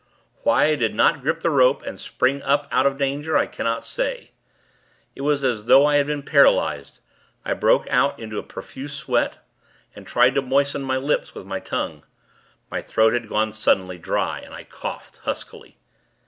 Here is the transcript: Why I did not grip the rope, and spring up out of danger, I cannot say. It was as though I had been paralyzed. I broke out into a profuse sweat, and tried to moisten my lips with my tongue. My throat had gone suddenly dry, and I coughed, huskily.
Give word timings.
Why 0.41 0.63
I 0.63 0.73
did 0.77 0.95
not 0.95 1.21
grip 1.21 1.41
the 1.41 1.51
rope, 1.51 1.83
and 1.83 1.99
spring 1.99 2.41
up 2.41 2.67
out 2.71 2.87
of 2.87 2.97
danger, 2.97 3.37
I 3.37 3.45
cannot 3.45 3.85
say. 3.85 4.31
It 5.13 5.21
was 5.21 5.43
as 5.43 5.65
though 5.65 5.85
I 5.85 5.97
had 5.97 6.07
been 6.07 6.23
paralyzed. 6.23 6.97
I 7.45 7.53
broke 7.53 7.85
out 7.91 8.17
into 8.19 8.39
a 8.39 8.41
profuse 8.41 8.93
sweat, 8.95 9.37
and 9.95 10.07
tried 10.07 10.33
to 10.33 10.41
moisten 10.41 10.81
my 10.81 10.97
lips 10.97 11.35
with 11.35 11.45
my 11.45 11.59
tongue. 11.59 12.03
My 12.71 12.81
throat 12.81 13.13
had 13.13 13.29
gone 13.29 13.53
suddenly 13.53 13.99
dry, 13.99 14.39
and 14.39 14.55
I 14.55 14.63
coughed, 14.63 15.17
huskily. 15.17 15.77